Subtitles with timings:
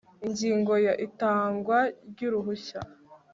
[0.25, 1.77] ingingo ya itangwa
[2.09, 2.79] ry uruhushya